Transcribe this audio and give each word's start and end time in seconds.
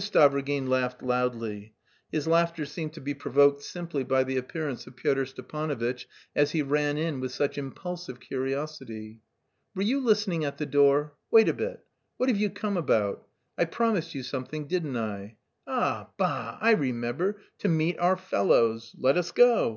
Stavrogin 0.00 0.68
laughed 0.68 1.02
loudly; 1.02 1.74
his 2.12 2.28
laughter 2.28 2.64
seemed 2.64 2.92
to 2.92 3.00
be 3.00 3.14
provoked 3.14 3.62
simply 3.64 4.04
by 4.04 4.22
the 4.22 4.36
appearance 4.36 4.86
of 4.86 4.94
Pyotr 4.94 5.24
Stepanovitch 5.26 6.06
as 6.36 6.52
he 6.52 6.62
ran 6.62 6.96
in 6.96 7.18
with 7.18 7.32
such 7.32 7.58
impulsive 7.58 8.20
curiosity. 8.20 9.22
"Were 9.74 9.82
you 9.82 9.98
listening 10.00 10.44
at 10.44 10.58
the 10.58 10.66
door? 10.66 11.14
Wait 11.32 11.48
a 11.48 11.52
bit. 11.52 11.84
What 12.16 12.28
have 12.28 12.38
you 12.38 12.48
come 12.48 12.76
about? 12.76 13.26
I 13.58 13.64
promised 13.64 14.14
you 14.14 14.22
something, 14.22 14.68
didn't 14.68 14.96
I? 14.96 15.34
Ah, 15.66 16.10
bah! 16.16 16.58
I 16.60 16.70
remember, 16.74 17.40
to 17.58 17.66
meet 17.68 17.98
'our 17.98 18.16
fellows.' 18.16 18.94
Let 19.00 19.16
us 19.18 19.32
go. 19.32 19.76